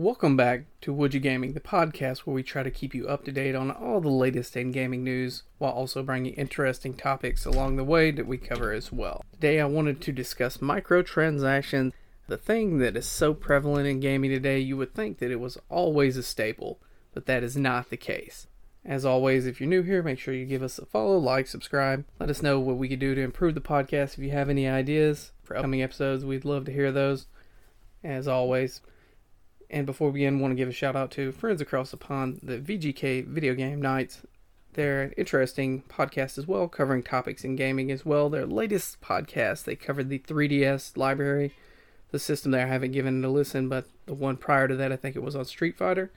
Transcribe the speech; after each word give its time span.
Welcome 0.00 0.34
back 0.34 0.62
to 0.80 0.94
Would 0.94 1.12
You 1.12 1.20
Gaming, 1.20 1.52
the 1.52 1.60
podcast 1.60 2.20
where 2.20 2.32
we 2.32 2.42
try 2.42 2.62
to 2.62 2.70
keep 2.70 2.94
you 2.94 3.06
up 3.06 3.22
to 3.26 3.32
date 3.32 3.54
on 3.54 3.70
all 3.70 4.00
the 4.00 4.08
latest 4.08 4.56
in 4.56 4.72
gaming 4.72 5.04
news 5.04 5.42
while 5.58 5.72
also 5.72 6.02
bringing 6.02 6.32
interesting 6.32 6.94
topics 6.94 7.44
along 7.44 7.76
the 7.76 7.84
way 7.84 8.10
that 8.10 8.26
we 8.26 8.38
cover 8.38 8.72
as 8.72 8.90
well. 8.90 9.22
Today 9.34 9.60
I 9.60 9.66
wanted 9.66 10.00
to 10.00 10.10
discuss 10.10 10.56
microtransactions, 10.56 11.92
the 12.28 12.38
thing 12.38 12.78
that 12.78 12.96
is 12.96 13.04
so 13.04 13.34
prevalent 13.34 13.86
in 13.86 14.00
gaming 14.00 14.30
today 14.30 14.58
you 14.58 14.74
would 14.78 14.94
think 14.94 15.18
that 15.18 15.30
it 15.30 15.38
was 15.38 15.58
always 15.68 16.16
a 16.16 16.22
staple, 16.22 16.80
but 17.12 17.26
that 17.26 17.42
is 17.42 17.58
not 17.58 17.90
the 17.90 17.98
case. 17.98 18.46
As 18.86 19.04
always, 19.04 19.44
if 19.44 19.60
you're 19.60 19.68
new 19.68 19.82
here, 19.82 20.02
make 20.02 20.18
sure 20.18 20.32
you 20.32 20.46
give 20.46 20.62
us 20.62 20.78
a 20.78 20.86
follow, 20.86 21.18
like, 21.18 21.46
subscribe. 21.46 22.06
Let 22.18 22.30
us 22.30 22.42
know 22.42 22.58
what 22.58 22.78
we 22.78 22.88
could 22.88 23.00
do 23.00 23.14
to 23.14 23.20
improve 23.20 23.54
the 23.54 23.60
podcast. 23.60 24.14
If 24.14 24.20
you 24.20 24.30
have 24.30 24.48
any 24.48 24.66
ideas 24.66 25.32
for 25.42 25.58
upcoming 25.58 25.82
episodes, 25.82 26.24
we'd 26.24 26.46
love 26.46 26.64
to 26.64 26.72
hear 26.72 26.90
those. 26.90 27.26
As 28.02 28.26
always, 28.26 28.80
and 29.70 29.86
before 29.86 30.08
we 30.08 30.14
begin, 30.14 30.40
want 30.40 30.52
to 30.52 30.56
give 30.56 30.68
a 30.68 30.72
shout 30.72 30.96
out 30.96 31.10
to 31.12 31.32
friends 31.32 31.60
across 31.60 31.90
the 31.90 31.96
pond, 31.96 32.40
the 32.42 32.58
VGK 32.58 33.26
Video 33.26 33.54
Game 33.54 33.80
Nights. 33.80 34.22
They're 34.74 35.02
an 35.02 35.12
interesting 35.12 35.82
podcast 35.88 36.38
as 36.38 36.46
well, 36.46 36.68
covering 36.68 37.02
topics 37.02 37.44
in 37.44 37.56
gaming 37.56 37.90
as 37.90 38.04
well. 38.04 38.28
Their 38.28 38.46
latest 38.46 39.00
podcast, 39.00 39.64
they 39.64 39.76
covered 39.76 40.08
the 40.08 40.18
3DS 40.18 40.96
library, 40.96 41.54
the 42.10 42.18
system 42.18 42.52
there. 42.52 42.66
I 42.66 42.70
haven't 42.70 42.92
given 42.92 43.22
it 43.22 43.26
a 43.26 43.30
listen, 43.30 43.68
but 43.68 43.86
the 44.06 44.14
one 44.14 44.36
prior 44.36 44.68
to 44.68 44.76
that, 44.76 44.92
I 44.92 44.96
think 44.96 45.16
it 45.16 45.22
was 45.22 45.36
on 45.36 45.44
Street 45.44 45.76
Fighter. 45.76 46.10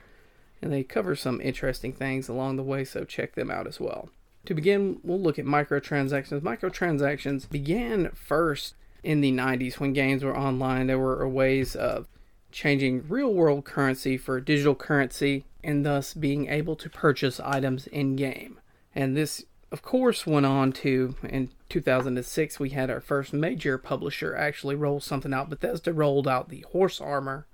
And 0.62 0.72
they 0.72 0.84
cover 0.84 1.16
some 1.16 1.42
interesting 1.42 1.94
things 1.94 2.30
along 2.30 2.56
the 2.56 2.64
way, 2.64 2.86
so 2.86 3.04
check 3.04 3.36
them 3.36 3.52
out 3.52 3.68
as 3.68 3.80
well. 3.80 4.10
To 4.46 4.54
begin, 4.54 5.00
we'll 5.04 5.20
look 5.20 5.40
at 5.40 5.46
microtransactions. 5.46 6.42
Microtransactions 6.42 7.50
began 7.50 8.10
first 8.14 8.76
in 9.04 9.22
the 9.22 9.32
90s 9.32 9.80
when 9.80 9.94
games 9.94 10.24
were 10.24 10.38
online. 10.38 10.88
There 10.88 11.00
were 11.00 11.28
ways 11.28 11.76
of 11.76 12.08
changing 12.54 13.04
real 13.10 13.34
world 13.34 13.66
currency 13.66 14.16
for 14.16 14.40
digital 14.40 14.76
currency 14.76 15.44
and 15.64 15.86
thus 15.86 16.14
being 16.14 16.48
able 16.48 16.76
to 16.76 16.90
purchase 16.90 17.40
items 17.40 17.88
in 17.88 18.16
game. 18.16 18.60
And 18.96 19.18
this, 19.18 19.44
of 19.72 19.82
course, 19.82 20.28
went 20.28 20.46
on 20.46 20.72
to 20.74 21.16
in 21.24 21.50
2006 21.70 22.60
we 22.60 22.70
had 22.70 22.90
our 22.90 23.02
first 23.02 23.34
major 23.34 23.78
publisher 23.78 24.36
actually 24.36 24.76
roll 24.76 25.00
something 25.00 25.34
out. 25.34 25.50
Bethesda 25.50 25.92
rolled 25.92 26.28
out 26.28 26.50
the 26.50 26.66
horse 26.72 27.02
armor 27.02 27.48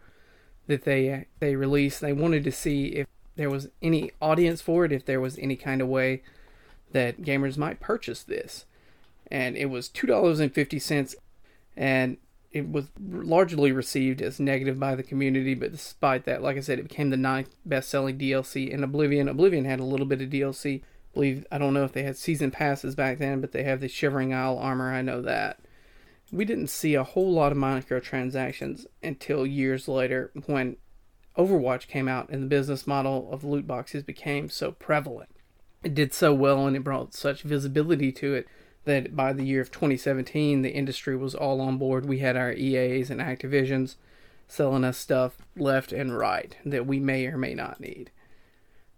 that 0.67 0.83
they 0.83 1.25
they 1.39 1.55
released. 1.55 2.01
They 2.01 2.13
wanted 2.13 2.43
to 2.43 2.51
see 2.51 2.87
if 2.87 3.07
there 3.37 3.49
was 3.49 3.69
any 3.81 4.11
audience 4.21 4.61
for 4.61 4.83
it, 4.83 4.91
if 4.91 5.05
there 5.05 5.21
was 5.21 5.39
any 5.39 5.55
kind 5.55 5.81
of 5.81 5.87
way 5.87 6.21
that 6.91 7.21
gamers 7.21 7.57
might 7.57 7.79
purchase 7.79 8.21
this. 8.21 8.65
And 9.31 9.55
it 9.55 9.67
was 9.67 9.87
two 9.87 10.07
dollars 10.07 10.41
and 10.41 10.53
fifty 10.53 10.79
cents, 10.79 11.15
and 11.77 12.17
it 12.51 12.67
was 12.67 12.89
largely 12.99 13.71
received 13.71 14.21
as 14.21 14.39
negative 14.39 14.79
by 14.79 14.95
the 14.95 15.03
community, 15.03 15.53
but 15.53 15.71
despite 15.71 16.25
that, 16.25 16.41
like 16.41 16.57
I 16.57 16.61
said, 16.61 16.79
it 16.79 16.87
became 16.87 17.11
the 17.11 17.17
ninth 17.17 17.55
best-selling 17.65 18.17
DLC 18.17 18.69
in 18.69 18.83
Oblivion. 18.83 19.29
Oblivion 19.29 19.65
had 19.65 19.79
a 19.79 19.85
little 19.85 20.05
bit 20.05 20.21
of 20.21 20.29
DLC. 20.29 20.81
I 20.81 20.83
believe 21.13 21.45
I 21.51 21.57
don't 21.59 21.73
know 21.73 21.83
if 21.83 21.93
they 21.93 22.03
had 22.03 22.17
season 22.17 22.49
passes 22.49 22.95
back 22.95 23.19
then, 23.19 23.39
but 23.39 23.51
they 23.51 23.63
have 23.63 23.81
the 23.81 23.87
Shivering 23.87 24.33
Isle 24.33 24.57
armor. 24.57 24.91
I 24.91 25.01
know 25.01 25.21
that. 25.21 25.59
We 26.31 26.45
didn't 26.45 26.67
see 26.67 26.95
a 26.95 27.03
whole 27.03 27.31
lot 27.31 27.51
of 27.51 27.57
microtransactions 27.57 28.85
until 29.03 29.45
years 29.45 29.87
later 29.87 30.31
when 30.45 30.77
Overwatch 31.37 31.87
came 31.87 32.07
out 32.07 32.29
and 32.29 32.43
the 32.43 32.47
business 32.47 32.85
model 32.85 33.29
of 33.31 33.43
loot 33.43 33.65
boxes 33.65 34.03
became 34.03 34.49
so 34.49 34.71
prevalent. 34.71 35.29
It 35.83 35.95
did 35.95 36.13
so 36.13 36.33
well 36.33 36.67
and 36.67 36.75
it 36.75 36.83
brought 36.83 37.13
such 37.13 37.43
visibility 37.43 38.11
to 38.13 38.33
it 38.33 38.47
that 38.89 39.15
by 39.15 39.33
the 39.33 39.45
year 39.45 39.61
of 39.61 39.71
2017, 39.71 40.63
the 40.63 40.71
industry 40.71 41.15
was 41.15 41.35
all 41.35 41.61
on 41.61 41.77
board. 41.77 42.05
We 42.05 42.19
had 42.19 42.35
our 42.35 42.51
EAs 42.51 43.09
and 43.09 43.21
Activisions 43.21 43.95
selling 44.47 44.83
us 44.83 44.97
stuff 44.97 45.37
left 45.55 45.91
and 45.91 46.17
right 46.17 46.57
that 46.65 46.87
we 46.87 46.99
may 46.99 47.27
or 47.27 47.37
may 47.37 47.53
not 47.53 47.79
need. 47.79 48.09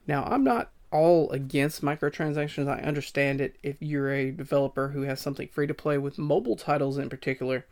Now, 0.07 0.23
I'm 0.23 0.45
not 0.45 0.71
all 0.91 1.29
against 1.31 1.81
microtransactions. 1.81 2.69
I 2.69 2.81
understand 2.81 3.41
it 3.41 3.57
if 3.61 3.75
you're 3.81 4.11
a 4.11 4.31
developer 4.31 4.89
who 4.89 5.01
has 5.01 5.19
something 5.19 5.49
free 5.49 5.67
to 5.67 5.73
play 5.73 5.97
with 5.97 6.17
mobile 6.17 6.55
titles 6.55 6.97
in 6.97 7.09
particular, 7.09 7.65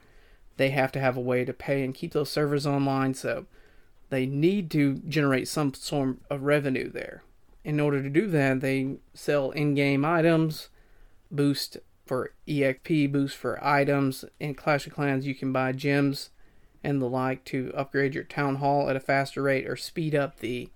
they 0.57 0.69
have 0.71 0.91
to 0.91 0.99
have 0.99 1.15
a 1.15 1.21
way 1.21 1.45
to 1.45 1.53
pay 1.53 1.83
and 1.83 1.95
keep 1.95 2.11
those 2.11 2.29
servers 2.29 2.67
online, 2.67 3.13
so 3.13 3.45
they 4.09 4.25
need 4.25 4.69
to 4.71 4.95
generate 5.07 5.47
some 5.47 5.73
sort 5.73 6.17
of 6.29 6.43
revenue 6.43 6.91
there. 6.91 7.23
In 7.63 7.79
order 7.79 8.03
to 8.03 8.09
do 8.09 8.27
that, 8.27 8.59
they 8.59 8.97
sell 9.13 9.51
in 9.51 9.73
game 9.73 10.03
items, 10.03 10.67
boost 11.31 11.77
for 12.09 12.33
EXP 12.47 13.11
boost 13.11 13.37
for 13.37 13.63
items. 13.63 14.25
In 14.39 14.55
Clash 14.55 14.87
of 14.87 14.93
Clans, 14.95 15.27
you 15.27 15.35
can 15.35 15.53
buy 15.53 15.73
gems 15.73 16.31
and 16.83 16.99
the 16.99 17.05
like 17.05 17.45
to 17.45 17.71
upgrade 17.75 18.15
your 18.15 18.23
town 18.23 18.55
hall 18.55 18.89
at 18.89 18.95
a 18.95 18.99
faster 18.99 19.43
rate 19.43 19.67
or 19.67 19.75
speed 19.75 20.15
up 20.15 20.39
the 20.39 20.69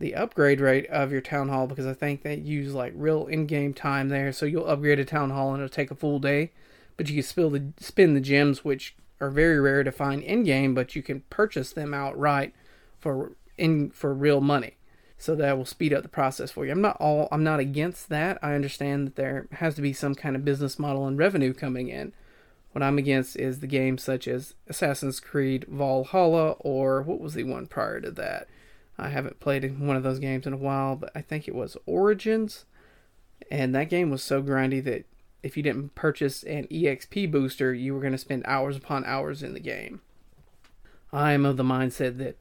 the 0.00 0.16
upgrade 0.16 0.60
rate 0.60 0.88
of 0.88 1.12
your 1.12 1.20
town 1.20 1.50
hall 1.50 1.68
because 1.68 1.86
I 1.86 1.94
think 1.94 2.22
they 2.22 2.34
use 2.34 2.74
like 2.74 2.92
real 2.96 3.26
in-game 3.28 3.74
time 3.74 4.08
there. 4.08 4.32
So 4.32 4.44
you'll 4.44 4.66
upgrade 4.66 4.98
a 4.98 5.04
town 5.04 5.30
hall 5.30 5.54
and 5.54 5.62
it'll 5.62 5.72
take 5.72 5.92
a 5.92 5.94
full 5.94 6.18
day, 6.18 6.50
but 6.96 7.08
you 7.08 7.14
can 7.14 7.22
spill 7.22 7.50
the 7.50 7.66
spin 7.78 8.14
the 8.14 8.20
gems, 8.20 8.64
which 8.64 8.96
are 9.20 9.30
very 9.30 9.60
rare 9.60 9.84
to 9.84 9.92
find 9.92 10.20
in-game, 10.20 10.74
but 10.74 10.96
you 10.96 11.02
can 11.02 11.20
purchase 11.30 11.72
them 11.72 11.94
outright 11.94 12.52
for 12.98 13.36
in 13.56 13.90
for 13.90 14.12
real 14.12 14.40
money 14.40 14.74
so 15.18 15.34
that 15.34 15.56
will 15.56 15.64
speed 15.64 15.92
up 15.92 16.02
the 16.02 16.08
process 16.08 16.50
for 16.50 16.66
you. 16.66 16.72
I'm 16.72 16.80
not 16.80 16.96
all 17.00 17.28
I'm 17.32 17.44
not 17.44 17.60
against 17.60 18.08
that. 18.10 18.38
I 18.42 18.54
understand 18.54 19.06
that 19.06 19.16
there 19.16 19.46
has 19.52 19.74
to 19.76 19.82
be 19.82 19.92
some 19.92 20.14
kind 20.14 20.36
of 20.36 20.44
business 20.44 20.78
model 20.78 21.06
and 21.06 21.18
revenue 21.18 21.54
coming 21.54 21.88
in. 21.88 22.12
What 22.72 22.82
I'm 22.82 22.98
against 22.98 23.36
is 23.36 23.60
the 23.60 23.66
games 23.66 24.02
such 24.02 24.28
as 24.28 24.54
Assassin's 24.68 25.18
Creed 25.18 25.64
Valhalla 25.66 26.52
or 26.60 27.00
what 27.00 27.20
was 27.20 27.32
the 27.32 27.44
one 27.44 27.66
prior 27.66 28.00
to 28.00 28.10
that? 28.10 28.48
I 28.98 29.08
haven't 29.08 29.40
played 29.40 29.78
one 29.80 29.96
of 29.96 30.02
those 30.02 30.18
games 30.18 30.46
in 30.46 30.52
a 30.52 30.58
while, 30.58 30.96
but 30.96 31.10
I 31.14 31.22
think 31.22 31.48
it 31.48 31.54
was 31.54 31.76
Origins. 31.86 32.66
And 33.50 33.74
that 33.74 33.90
game 33.90 34.10
was 34.10 34.22
so 34.22 34.42
grindy 34.42 34.84
that 34.84 35.06
if 35.42 35.56
you 35.56 35.62
didn't 35.62 35.94
purchase 35.94 36.42
an 36.42 36.66
EXP 36.66 37.30
booster, 37.30 37.72
you 37.72 37.94
were 37.94 38.00
going 38.00 38.12
to 38.12 38.18
spend 38.18 38.44
hours 38.46 38.76
upon 38.76 39.04
hours 39.04 39.42
in 39.42 39.54
the 39.54 39.60
game. 39.60 40.00
I 41.12 41.32
am 41.32 41.46
of 41.46 41.56
the 41.56 41.62
mindset 41.62 42.18
that 42.18 42.36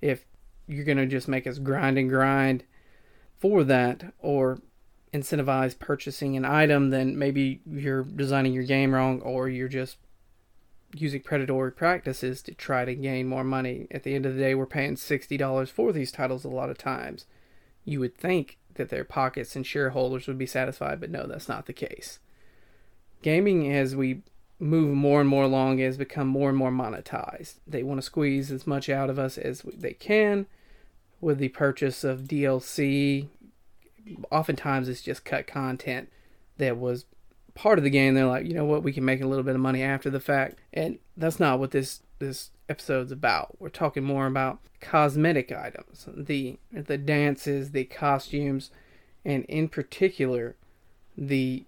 if 0.00 0.26
you're 0.66 0.84
going 0.84 0.98
to 0.98 1.06
just 1.06 1.28
make 1.28 1.46
us 1.46 1.58
grind 1.58 1.98
and 1.98 2.08
grind 2.08 2.64
for 3.38 3.64
that 3.64 4.14
or 4.18 4.58
incentivize 5.12 5.78
purchasing 5.78 6.36
an 6.36 6.44
item, 6.44 6.90
then 6.90 7.18
maybe 7.18 7.60
you're 7.70 8.04
designing 8.04 8.52
your 8.52 8.64
game 8.64 8.94
wrong 8.94 9.20
or 9.20 9.48
you're 9.48 9.68
just 9.68 9.98
using 10.94 11.20
predatory 11.20 11.72
practices 11.72 12.42
to 12.42 12.54
try 12.54 12.84
to 12.84 12.94
gain 12.94 13.26
more 13.26 13.44
money. 13.44 13.86
At 13.90 14.02
the 14.02 14.14
end 14.14 14.26
of 14.26 14.34
the 14.34 14.40
day, 14.40 14.54
we're 14.54 14.66
paying 14.66 14.96
$60 14.96 15.68
for 15.70 15.92
these 15.92 16.12
titles 16.12 16.44
a 16.44 16.48
lot 16.48 16.70
of 16.70 16.78
times. 16.78 17.26
You 17.84 18.00
would 18.00 18.16
think 18.16 18.58
that 18.74 18.88
their 18.88 19.04
pockets 19.04 19.54
and 19.56 19.66
shareholders 19.66 20.26
would 20.26 20.38
be 20.38 20.46
satisfied, 20.46 21.00
but 21.00 21.10
no, 21.10 21.26
that's 21.26 21.48
not 21.48 21.66
the 21.66 21.72
case. 21.72 22.18
Gaming, 23.22 23.72
as 23.72 23.94
we 23.94 24.22
move 24.62 24.94
more 24.94 25.20
and 25.20 25.28
more 25.28 25.44
along, 25.44 25.78
has 25.78 25.96
become 25.96 26.28
more 26.28 26.48
and 26.48 26.56
more 26.56 26.70
monetized. 26.70 27.54
They 27.66 27.82
want 27.82 27.98
to 27.98 28.02
squeeze 28.02 28.50
as 28.52 28.66
much 28.66 28.88
out 28.88 29.10
of 29.10 29.18
us 29.18 29.36
as 29.36 29.62
they 29.62 29.92
can 29.92 30.46
with 31.20 31.38
the 31.38 31.48
purchase 31.48 32.04
of 32.04 32.22
DLC. 32.22 33.26
Oftentimes, 34.30 34.88
it's 34.88 35.02
just 35.02 35.24
cut 35.24 35.46
content 35.48 36.10
that 36.58 36.78
was 36.78 37.06
part 37.54 37.78
of 37.78 37.84
the 37.84 37.90
game. 37.90 38.14
They're 38.14 38.26
like, 38.26 38.46
you 38.46 38.54
know 38.54 38.64
what, 38.64 38.84
we 38.84 38.92
can 38.92 39.04
make 39.04 39.20
a 39.20 39.26
little 39.26 39.42
bit 39.42 39.56
of 39.56 39.60
money 39.60 39.82
after 39.82 40.10
the 40.10 40.20
fact, 40.20 40.60
and 40.72 40.98
that's 41.16 41.40
not 41.40 41.58
what 41.58 41.72
this 41.72 42.00
this 42.20 42.50
episode's 42.68 43.10
about. 43.10 43.60
We're 43.60 43.68
talking 43.68 44.04
more 44.04 44.26
about 44.26 44.60
cosmetic 44.80 45.50
items, 45.50 46.06
the 46.16 46.58
the 46.72 46.98
dances, 46.98 47.72
the 47.72 47.84
costumes, 47.84 48.70
and 49.24 49.44
in 49.46 49.68
particular, 49.68 50.54
the 51.18 51.64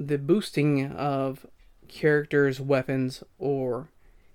the 0.00 0.18
boosting 0.18 0.90
of 0.90 1.46
characters, 1.88 2.60
weapons, 2.60 3.22
or 3.38 3.88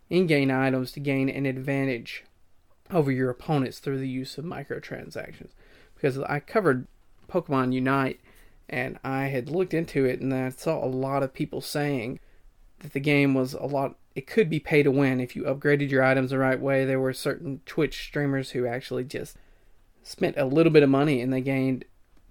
in-game 0.09 0.51
items 0.51 0.91
to 0.91 0.99
gain 0.99 1.29
an 1.29 1.45
advantage 1.45 2.23
over 2.91 3.11
your 3.11 3.29
opponents 3.29 3.79
through 3.79 3.99
the 3.99 4.07
use 4.07 4.37
of 4.37 4.45
microtransactions. 4.45 5.51
Because 5.95 6.17
I 6.19 6.39
covered 6.39 6.87
Pokemon 7.29 7.73
Unite 7.73 8.19
and 8.69 8.99
I 9.03 9.25
had 9.25 9.49
looked 9.49 9.73
into 9.73 10.05
it 10.05 10.21
and 10.21 10.33
I 10.33 10.49
saw 10.49 10.83
a 10.83 10.87
lot 10.87 11.23
of 11.23 11.33
people 11.33 11.61
saying 11.61 12.19
that 12.79 12.93
the 12.93 12.99
game 12.99 13.33
was 13.33 13.53
a 13.53 13.65
lot 13.65 13.95
it 14.15 14.27
could 14.27 14.49
be 14.49 14.59
pay 14.59 14.83
to 14.83 14.91
win 14.91 15.19
if 15.19 15.35
you 15.35 15.43
upgraded 15.43 15.89
your 15.89 16.03
items 16.03 16.29
the 16.29 16.37
right 16.37 16.59
way. 16.59 16.85
There 16.85 16.99
were 16.99 17.13
certain 17.13 17.61
Twitch 17.65 18.03
streamers 18.03 18.51
who 18.51 18.67
actually 18.67 19.05
just 19.05 19.37
spent 20.03 20.37
a 20.37 20.45
little 20.45 20.71
bit 20.71 20.83
of 20.83 20.89
money 20.89 21.19
and 21.19 21.33
they 21.33 21.41
gained 21.41 21.85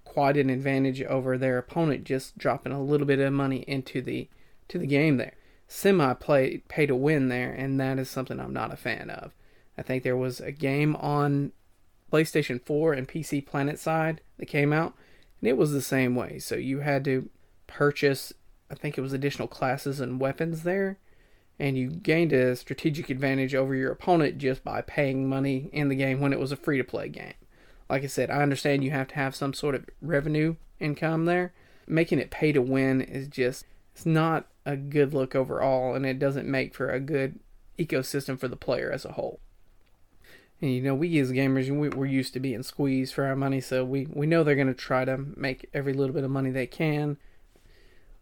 quite 0.05 0.37
an 0.37 0.49
advantage 0.49 1.01
over 1.03 1.37
their 1.37 1.57
opponent 1.57 2.05
just 2.05 2.37
dropping 2.37 2.71
a 2.71 2.81
little 2.81 3.07
bit 3.07 3.19
of 3.19 3.33
money 3.33 3.65
into 3.67 4.01
the 4.01 4.29
to 4.69 4.77
the 4.77 4.87
game 4.87 5.17
there. 5.17 5.33
Semi 5.67 6.13
play 6.13 6.63
pay 6.67 6.85
to 6.85 6.95
win 6.95 7.29
there 7.29 7.51
and 7.51 7.79
that 7.79 7.97
is 7.97 8.09
something 8.09 8.39
I'm 8.39 8.53
not 8.53 8.73
a 8.73 8.77
fan 8.77 9.09
of. 9.09 9.33
I 9.77 9.81
think 9.81 10.03
there 10.03 10.17
was 10.17 10.39
a 10.39 10.51
game 10.51 10.95
on 10.97 11.51
PlayStation 12.11 12.63
4 12.63 12.93
and 12.93 13.07
PC 13.07 13.43
PlanetSide 13.43 14.19
that 14.37 14.45
came 14.45 14.71
out, 14.71 14.93
and 15.41 15.49
it 15.49 15.57
was 15.57 15.71
the 15.71 15.81
same 15.81 16.15
way. 16.15 16.37
So 16.37 16.55
you 16.55 16.81
had 16.81 17.03
to 17.05 17.29
purchase, 17.65 18.31
I 18.69 18.75
think 18.75 18.97
it 18.97 19.01
was 19.01 19.13
additional 19.13 19.47
classes 19.47 19.99
and 19.99 20.19
weapons 20.19 20.61
there, 20.61 20.99
and 21.57 21.75
you 21.75 21.89
gained 21.89 22.31
a 22.31 22.55
strategic 22.55 23.09
advantage 23.09 23.55
over 23.55 23.73
your 23.73 23.91
opponent 23.91 24.37
just 24.37 24.63
by 24.63 24.81
paying 24.81 25.27
money 25.27 25.69
in 25.73 25.89
the 25.89 25.95
game 25.95 26.19
when 26.19 26.33
it 26.33 26.39
was 26.39 26.51
a 26.51 26.55
free 26.55 26.77
to 26.77 26.83
play 26.83 27.09
game. 27.09 27.33
Like 27.89 28.03
I 28.03 28.07
said, 28.07 28.29
I 28.29 28.43
understand 28.43 28.83
you 28.83 28.91
have 28.91 29.07
to 29.09 29.15
have 29.15 29.35
some 29.35 29.53
sort 29.53 29.73
of 29.73 29.85
revenue 30.01 30.55
income 30.79 31.25
there. 31.25 31.51
Making 31.87 32.19
it 32.19 32.31
pay 32.31 32.51
to 32.51 32.61
win 32.61 33.01
is 33.01 33.27
just 33.27 33.65
it's 33.93 34.05
not 34.05 34.47
a 34.65 34.75
good 34.75 35.13
look 35.13 35.35
overall 35.35 35.93
and 35.93 36.05
it 36.05 36.19
doesn't 36.19 36.47
make 36.49 36.73
for 36.73 36.89
a 36.89 36.99
good 36.99 37.39
ecosystem 37.77 38.39
for 38.39 38.47
the 38.47 38.55
player 38.55 38.91
as 38.91 39.05
a 39.05 39.13
whole. 39.13 39.39
And 40.61 40.71
you 40.71 40.81
know, 40.81 40.95
we 40.95 41.19
as 41.19 41.31
gamers, 41.31 41.69
we, 41.69 41.89
we're 41.89 42.05
used 42.05 42.33
to 42.33 42.39
being 42.39 42.63
squeezed 42.63 43.13
for 43.13 43.25
our 43.25 43.35
money, 43.35 43.59
so 43.59 43.83
we, 43.83 44.07
we 44.09 44.25
know 44.25 44.43
they're 44.43 44.55
going 44.55 44.67
to 44.67 44.73
try 44.73 45.03
to 45.03 45.17
make 45.35 45.69
every 45.73 45.93
little 45.93 46.15
bit 46.15 46.23
of 46.23 46.31
money 46.31 46.51
they 46.51 46.67
can. 46.67 47.17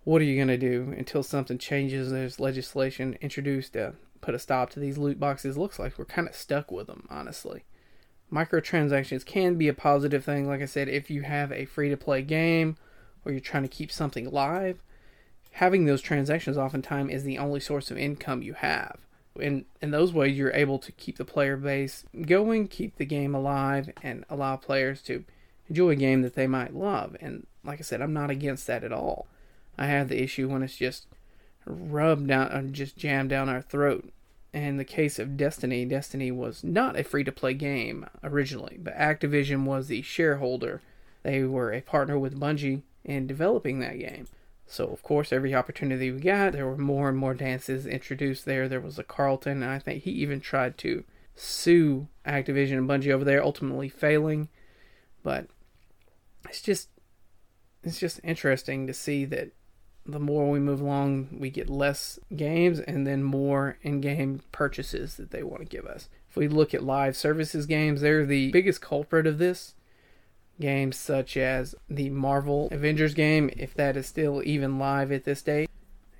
What 0.03 0.21
are 0.21 0.25
you 0.25 0.35
going 0.35 0.47
to 0.47 0.57
do 0.57 0.93
until 0.97 1.21
something 1.21 1.59
changes? 1.59 2.09
There's 2.09 2.39
legislation 2.39 3.15
introduced 3.21 3.73
to 3.73 3.93
put 4.21 4.33
a 4.33 4.39
stop 4.39 4.71
to 4.71 4.79
these 4.79 4.97
loot 4.97 5.19
boxes. 5.19 5.57
Looks 5.57 5.77
like 5.77 5.99
we're 5.99 6.05
kind 6.05 6.27
of 6.27 6.35
stuck 6.35 6.71
with 6.71 6.87
them, 6.87 7.05
honestly. 7.11 7.63
Microtransactions 8.33 9.25
can 9.25 9.55
be 9.55 9.67
a 9.67 9.73
positive 9.73 10.25
thing, 10.25 10.47
like 10.47 10.61
I 10.61 10.65
said, 10.65 10.87
if 10.87 11.11
you 11.11 11.21
have 11.21 11.51
a 11.51 11.65
free 11.65 11.89
to 11.89 11.97
play 11.97 12.23
game 12.23 12.77
or 13.23 13.31
you're 13.31 13.41
trying 13.41 13.63
to 13.63 13.69
keep 13.69 13.91
something 13.91 14.31
live. 14.31 14.81
Having 15.51 15.85
those 15.85 16.01
transactions 16.01 16.57
oftentimes 16.57 17.11
is 17.13 17.23
the 17.23 17.37
only 17.37 17.59
source 17.59 17.91
of 17.91 17.97
income 17.97 18.41
you 18.41 18.53
have 18.53 18.97
And 19.39 19.65
in 19.81 19.91
those 19.91 20.13
ways 20.13 20.37
you're 20.37 20.53
able 20.53 20.79
to 20.79 20.91
keep 20.91 21.17
the 21.17 21.25
player 21.25 21.57
base 21.57 22.03
going, 22.25 22.67
keep 22.67 22.97
the 22.97 23.05
game 23.05 23.33
alive, 23.33 23.89
and 24.01 24.25
allow 24.29 24.55
players 24.55 25.01
to 25.03 25.23
enjoy 25.69 25.91
a 25.91 25.95
game 25.95 26.21
that 26.21 26.35
they 26.35 26.47
might 26.47 26.75
love. 26.75 27.15
And 27.21 27.47
like 27.63 27.79
I 27.79 27.83
said, 27.83 28.01
I'm 28.01 28.13
not 28.13 28.29
against 28.29 28.67
that 28.67 28.83
at 28.83 28.91
all. 28.91 29.27
I 29.77 29.87
have 29.87 30.09
the 30.09 30.21
issue 30.21 30.49
when 30.49 30.63
it's 30.63 30.75
just 30.75 31.07
rubbed 31.65 32.27
down, 32.27 32.51
or 32.51 32.63
just 32.63 32.97
jammed 32.97 33.29
down 33.29 33.49
our 33.49 33.61
throat. 33.61 34.11
In 34.53 34.75
the 34.75 34.83
case 34.83 35.17
of 35.17 35.37
Destiny, 35.37 35.85
Destiny 35.85 36.29
was 36.29 36.61
not 36.63 36.99
a 36.99 37.03
free 37.03 37.23
to 37.23 37.31
play 37.31 37.53
game 37.53 38.05
originally, 38.21 38.77
but 38.81 38.97
Activision 38.97 39.63
was 39.63 39.87
the 39.87 40.01
shareholder. 40.01 40.81
They 41.23 41.43
were 41.43 41.71
a 41.71 41.81
partner 41.81 42.19
with 42.19 42.39
Bungie 42.39 42.81
in 43.05 43.27
developing 43.27 43.79
that 43.79 43.97
game. 43.97 44.27
So, 44.71 44.85
of 44.85 45.03
course, 45.03 45.33
every 45.33 45.53
opportunity 45.53 46.11
we 46.11 46.21
got, 46.21 46.53
there 46.53 46.65
were 46.65 46.77
more 46.77 47.09
and 47.09 47.17
more 47.17 47.33
dances 47.33 47.85
introduced 47.85 48.45
there. 48.45 48.69
There 48.69 48.79
was 48.79 48.97
a 48.97 49.03
Carlton, 49.03 49.61
and 49.61 49.69
I 49.69 49.79
think 49.79 50.03
he 50.03 50.11
even 50.11 50.39
tried 50.39 50.77
to 50.77 51.03
sue 51.35 52.07
Activision 52.25 52.77
and 52.77 52.89
Bungie 52.89 53.11
over 53.11 53.25
there, 53.25 53.43
ultimately 53.43 53.89
failing. 53.89 54.47
But 55.23 55.47
it's 56.47 56.61
just 56.61 56.87
it's 57.83 57.99
just 57.99 58.21
interesting 58.23 58.87
to 58.87 58.93
see 58.93 59.25
that 59.25 59.49
the 60.05 60.19
more 60.19 60.49
we 60.49 60.59
move 60.59 60.79
along, 60.79 61.37
we 61.37 61.49
get 61.49 61.69
less 61.69 62.17
games 62.33 62.79
and 62.79 63.05
then 63.05 63.23
more 63.23 63.77
in-game 63.81 64.39
purchases 64.53 65.17
that 65.17 65.31
they 65.31 65.43
want 65.43 65.63
to 65.63 65.65
give 65.65 65.85
us. 65.85 66.07
If 66.29 66.37
we 66.37 66.47
look 66.47 66.73
at 66.73 66.81
live 66.81 67.17
services 67.17 67.65
games, 67.65 67.99
they're 67.99 68.25
the 68.25 68.51
biggest 68.51 68.79
culprit 68.79 69.27
of 69.27 69.37
this 69.37 69.73
games 70.61 70.97
such 70.97 71.35
as 71.35 71.75
the 71.89 72.09
Marvel 72.09 72.69
Avengers 72.71 73.13
game, 73.13 73.49
if 73.57 73.73
that 73.73 73.97
is 73.97 74.07
still 74.07 74.41
even 74.45 74.79
live 74.79 75.11
at 75.11 75.25
this 75.25 75.41
date. 75.41 75.69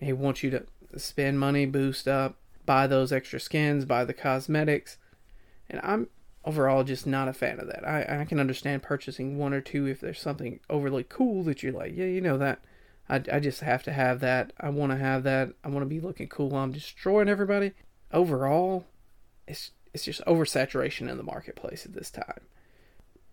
They 0.01 0.13
want 0.13 0.43
you 0.43 0.49
to 0.51 0.65
spend 0.97 1.39
money, 1.39 1.65
boost 1.65 2.07
up, 2.07 2.35
buy 2.65 2.87
those 2.87 3.11
extra 3.11 3.39
skins, 3.39 3.85
buy 3.85 4.03
the 4.03 4.13
cosmetics. 4.13 4.97
And 5.69 5.79
I'm 5.83 6.07
overall 6.43 6.83
just 6.83 7.07
not 7.07 7.27
a 7.27 7.33
fan 7.33 7.59
of 7.59 7.67
that. 7.67 7.87
I, 7.87 8.21
I 8.21 8.25
can 8.25 8.39
understand 8.39 8.83
purchasing 8.83 9.37
one 9.37 9.53
or 9.53 9.61
two 9.61 9.85
if 9.85 10.01
there's 10.01 10.19
something 10.19 10.59
overly 10.69 11.05
cool 11.07 11.43
that 11.43 11.63
you're 11.63 11.71
like, 11.71 11.95
yeah, 11.95 12.05
you 12.05 12.21
know 12.21 12.37
that. 12.37 12.59
I, 13.07 13.21
I 13.31 13.39
just 13.39 13.61
have 13.61 13.83
to 13.83 13.93
have 13.93 14.19
that. 14.21 14.53
I 14.59 14.69
want 14.69 14.91
to 14.91 14.97
have 14.97 15.23
that. 15.23 15.53
I 15.63 15.69
want 15.69 15.83
to 15.83 15.89
be 15.89 15.99
looking 15.99 16.27
cool 16.27 16.49
while 16.49 16.63
I'm 16.63 16.71
destroying 16.71 17.29
everybody. 17.29 17.71
Overall, 18.11 18.85
it's 19.47 19.71
it's 19.93 20.05
just 20.05 20.23
oversaturation 20.25 21.09
in 21.09 21.17
the 21.17 21.23
marketplace 21.23 21.85
at 21.85 21.93
this 21.93 22.09
time 22.09 22.41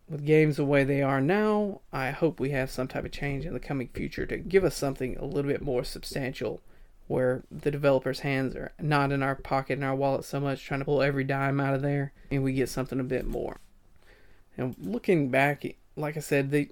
with 0.09 0.25
games 0.25 0.57
the 0.57 0.65
way 0.65 0.85
they 0.85 1.03
are 1.03 1.21
now, 1.21 1.81
I 1.93 2.11
hope 2.11 2.41
we 2.41 2.51
have 2.51 2.71
some 2.71 2.89
type 2.89 3.05
of 3.05 3.13
change 3.13 3.45
in 3.45 3.53
the 3.53 3.61
coming 3.61 3.89
future 3.89 4.27
to 4.27 4.39
give 4.39 4.65
us 4.65 4.77
something 4.77 5.17
a 5.17 5.25
little 5.25 5.51
bit 5.51 5.63
more 5.63 5.85
substantial 5.85 6.63
where 7.09 7.43
the 7.51 7.71
developers' 7.71 8.21
hands 8.21 8.55
are 8.55 8.73
not 8.79 9.13
in 9.13 9.23
our 9.23 9.35
pocket 9.35 9.75
and 9.75 9.85
our 9.85 9.95
wallet 9.95 10.25
so 10.25 10.39
much, 10.39 10.65
trying 10.65 10.81
to 10.81 10.85
pull 10.85 11.03
every 11.03 11.25
dime 11.25 11.59
out 11.61 11.75
of 11.75 11.83
there, 11.83 12.13
and 12.31 12.43
we 12.43 12.53
get 12.53 12.69
something 12.69 13.01
a 13.01 13.05
bit 13.05 13.27
more. 13.27 13.61
And 14.57 14.75
looking 14.79 15.31
back, 15.31 15.65
like 15.97 16.17
I 16.17 16.21
said, 16.21 16.51
they 16.51 16.71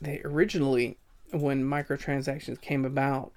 they 0.00 0.20
originally 0.24 0.98
when 1.32 1.64
microtransactions 1.64 2.60
came 2.60 2.84
about, 2.84 3.32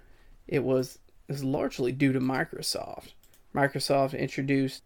it 0.48 0.64
was 0.64 1.00
it 1.28 1.34
was 1.34 1.44
largely 1.44 1.92
due 1.92 2.14
to 2.14 2.20
Microsoft. 2.20 3.14
Microsoft 3.54 4.18
introduced 4.18 4.84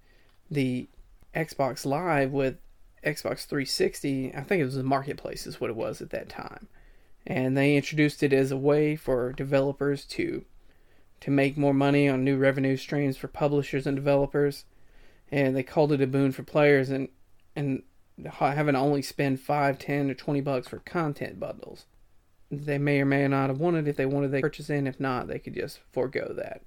the 0.50 0.88
Xbox 1.34 1.86
Live 1.86 2.32
with 2.32 2.58
Xbox 3.06 3.46
360, 3.46 4.34
I 4.36 4.42
think 4.42 4.62
it 4.62 4.66
was 4.66 4.76
the 4.76 4.84
marketplace 4.84 5.46
is 5.46 5.62
what 5.62 5.70
it 5.70 5.76
was 5.76 6.02
at 6.02 6.10
that 6.10 6.28
time. 6.28 6.68
And 7.26 7.56
they 7.56 7.76
introduced 7.76 8.24
it 8.24 8.34
as 8.34 8.52
a 8.52 8.58
way 8.58 8.96
for 8.96 9.32
developers 9.34 10.06
to 10.06 10.46
to 11.22 11.32
make 11.32 11.58
more 11.58 11.74
money 11.74 12.10
on 12.10 12.24
new 12.24 12.38
revenue 12.38 12.76
streams 12.76 13.16
for 13.16 13.28
publishers 13.28 13.88
and 13.88 13.96
developers. 13.96 14.66
And 15.32 15.56
they 15.56 15.64
called 15.64 15.92
it 15.92 16.02
a 16.02 16.08
boon 16.08 16.32
for 16.32 16.44
players 16.44 16.90
and 16.90 17.10
and 17.56 17.84
having 18.26 18.74
to 18.74 18.80
only 18.80 19.02
spend 19.02 19.40
5, 19.40 19.80
10 19.80 20.10
or 20.10 20.14
20 20.14 20.42
bucks 20.42 20.68
for 20.68 20.80
content 20.80 21.40
bundles. 21.40 21.86
They 22.52 22.78
may 22.78 23.02
or 23.02 23.06
may 23.06 23.28
not 23.28 23.50
have 23.50 23.60
wanted 23.60 23.88
if 23.88 23.98
they 23.98 24.06
wanted 24.06 24.32
they 24.32 24.42
purchase 24.42 24.70
in, 24.70 24.88
if 24.88 25.00
not, 25.00 25.28
they 25.28 25.40
could 25.40 25.56
just 25.56 25.80
forego 25.92 26.34
that. 26.38 26.62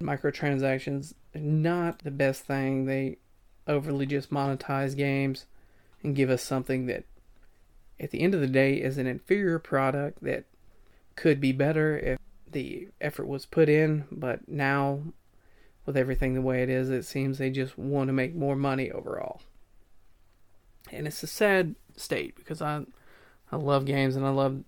Microtransactions 0.00 1.14
not 1.34 2.00
the 2.00 2.10
best 2.10 2.44
thing. 2.44 2.84
They 2.84 3.18
overly 3.66 4.06
just 4.06 4.30
monetize 4.30 4.96
games 4.96 5.46
and 6.04 6.14
give 6.14 6.30
us 6.30 6.42
something 6.42 6.86
that, 6.86 7.04
at 7.98 8.10
the 8.10 8.20
end 8.20 8.34
of 8.34 8.40
the 8.40 8.46
day, 8.46 8.74
is 8.74 8.98
an 8.98 9.06
inferior 9.06 9.58
product 9.58 10.22
that 10.22 10.44
could 11.16 11.40
be 11.40 11.50
better 11.50 11.98
if 11.98 12.18
the 12.50 12.88
effort 13.00 13.26
was 13.26 13.46
put 13.46 13.68
in. 13.68 14.04
But 14.12 14.46
now, 14.46 15.00
with 15.86 15.96
everything 15.96 16.34
the 16.34 16.42
way 16.42 16.62
it 16.62 16.68
is, 16.68 16.90
it 16.90 17.04
seems 17.04 17.38
they 17.38 17.50
just 17.50 17.78
want 17.78 18.08
to 18.08 18.12
make 18.12 18.34
more 18.34 18.54
money 18.54 18.90
overall. 18.90 19.40
And 20.92 21.06
it's 21.06 21.22
a 21.22 21.26
sad 21.26 21.74
state 21.96 22.36
because 22.36 22.60
I, 22.60 22.84
I 23.50 23.56
love 23.56 23.86
games 23.86 24.14
and 24.14 24.26
I 24.26 24.30
love 24.30 24.62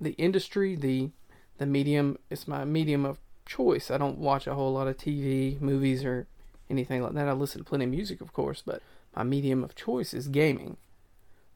the 0.00 0.12
industry, 0.12 0.74
the 0.74 1.10
the 1.58 1.66
medium. 1.66 2.18
It's 2.30 2.48
my 2.48 2.64
medium 2.64 3.04
of 3.04 3.18
choice. 3.46 3.90
I 3.90 3.98
don't 3.98 4.18
watch 4.18 4.46
a 4.46 4.54
whole 4.54 4.72
lot 4.72 4.88
of 4.88 4.96
TV, 4.96 5.60
movies, 5.60 6.04
or 6.04 6.26
anything 6.70 7.02
like 7.02 7.12
that. 7.12 7.28
I 7.28 7.32
listen 7.32 7.60
to 7.60 7.64
plenty 7.64 7.84
of 7.84 7.90
music, 7.90 8.20
of 8.20 8.32
course, 8.32 8.62
but 8.64 8.82
my 9.14 9.22
medium 9.22 9.62
of 9.62 9.74
choice 9.74 10.14
is 10.14 10.28
gaming. 10.28 10.76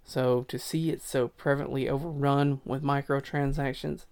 So 0.04 0.44
to 0.48 0.58
see 0.58 0.90
it 0.90 1.02
so 1.02 1.28
prevalently 1.28 1.88
overrun 1.88 2.60
with 2.64 2.82
microtransactions 2.82 4.04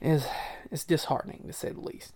is 0.00 0.26
is 0.70 0.84
disheartening 0.84 1.44
to 1.46 1.52
say 1.52 1.70
the 1.70 1.80
least. 1.80 2.14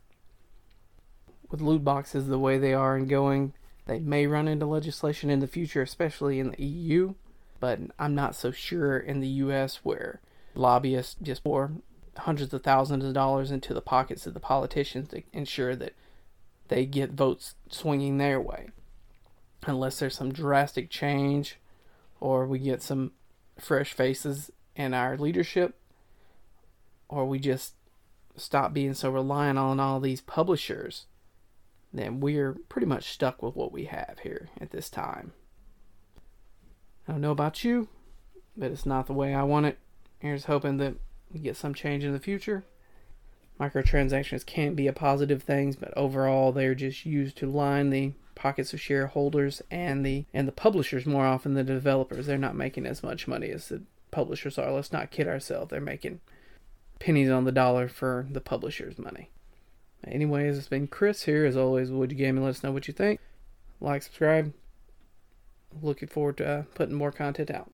With 1.50 1.60
loot 1.60 1.84
boxes 1.84 2.28
the 2.28 2.38
way 2.38 2.58
they 2.58 2.72
are 2.72 2.96
and 2.96 3.08
going, 3.08 3.52
they 3.86 3.98
may 3.98 4.26
run 4.26 4.48
into 4.48 4.64
legislation 4.64 5.28
in 5.28 5.40
the 5.40 5.46
future, 5.46 5.82
especially 5.82 6.38
in 6.38 6.50
the 6.50 6.62
EU, 6.62 7.14
but 7.60 7.78
I'm 7.98 8.14
not 8.14 8.34
so 8.34 8.50
sure 8.50 8.98
in 8.98 9.20
the 9.20 9.28
US 9.28 9.80
where 9.82 10.20
lobbyists 10.54 11.16
just 11.20 11.44
pour 11.44 11.72
hundreds 12.16 12.54
of 12.54 12.62
thousands 12.62 13.04
of 13.04 13.12
dollars 13.12 13.50
into 13.50 13.74
the 13.74 13.80
pockets 13.80 14.26
of 14.26 14.34
the 14.34 14.40
politicians 14.40 15.08
to 15.08 15.22
ensure 15.32 15.74
that 15.76 15.92
they 16.68 16.86
get 16.86 17.10
votes 17.10 17.54
swinging 17.68 18.18
their 18.18 18.40
way 18.40 18.68
unless 19.66 19.98
there's 19.98 20.16
some 20.16 20.32
drastic 20.32 20.90
change 20.90 21.56
or 22.20 22.46
we 22.46 22.58
get 22.58 22.82
some 22.82 23.12
fresh 23.58 23.92
faces 23.92 24.50
in 24.74 24.94
our 24.94 25.16
leadership 25.16 25.78
or 27.08 27.26
we 27.26 27.38
just 27.38 27.74
stop 28.36 28.72
being 28.72 28.94
so 28.94 29.10
reliant 29.10 29.58
on 29.58 29.78
all 29.78 30.00
these 30.00 30.20
publishers, 30.20 31.06
then 31.92 32.20
we're 32.20 32.54
pretty 32.68 32.86
much 32.86 33.12
stuck 33.12 33.42
with 33.42 33.54
what 33.54 33.72
we 33.72 33.84
have 33.84 34.20
here 34.22 34.48
at 34.60 34.70
this 34.70 34.88
time. 34.88 35.32
I 37.06 37.12
don't 37.12 37.20
know 37.20 37.32
about 37.32 37.64
you, 37.64 37.88
but 38.56 38.70
it's 38.70 38.86
not 38.86 39.06
the 39.06 39.12
way 39.12 39.34
I 39.34 39.42
want 39.42 39.66
it. 39.66 39.78
Here's 40.18 40.44
hoping 40.44 40.78
that 40.78 40.94
we 41.32 41.40
get 41.40 41.56
some 41.56 41.74
change 41.74 42.04
in 42.04 42.12
the 42.12 42.20
future. 42.20 42.64
Microtransactions 43.60 44.46
can 44.46 44.74
be 44.74 44.86
a 44.86 44.92
positive 44.92 45.42
thing, 45.42 45.76
but 45.78 45.96
overall 45.96 46.52
they're 46.52 46.74
just 46.74 47.04
used 47.04 47.36
to 47.38 47.50
line 47.50 47.90
the 47.90 48.12
pockets 48.34 48.72
of 48.72 48.80
shareholders 48.80 49.62
and 49.70 50.04
the 50.04 50.24
and 50.32 50.48
the 50.48 50.52
publishers 50.52 51.06
more 51.06 51.26
often 51.26 51.54
than 51.54 51.66
the 51.66 51.74
developers. 51.74 52.26
They're 52.26 52.38
not 52.38 52.54
making 52.54 52.86
as 52.86 53.02
much 53.02 53.28
money 53.28 53.50
as 53.50 53.68
the 53.68 53.82
publishers 54.10 54.58
are. 54.58 54.72
Let's 54.72 54.92
not 54.92 55.10
kid 55.10 55.28
ourselves. 55.28 55.70
They're 55.70 55.80
making 55.80 56.20
pennies 56.98 57.30
on 57.30 57.44
the 57.44 57.52
dollar 57.52 57.88
for 57.88 58.26
the 58.30 58.40
publishers' 58.40 58.98
money. 58.98 59.30
Anyways, 60.06 60.58
it's 60.58 60.68
been 60.68 60.88
Chris 60.88 61.24
here. 61.24 61.44
As 61.44 61.56
always, 61.56 61.90
would 61.90 62.12
you 62.12 62.18
game 62.18 62.36
and 62.36 62.44
let 62.44 62.50
us 62.50 62.62
know 62.62 62.72
what 62.72 62.88
you 62.88 62.94
think. 62.94 63.20
Like, 63.80 64.02
subscribe. 64.02 64.52
Looking 65.80 66.08
forward 66.08 66.36
to 66.38 66.46
uh, 66.46 66.62
putting 66.74 66.94
more 66.94 67.12
content 67.12 67.50
out. 67.50 67.70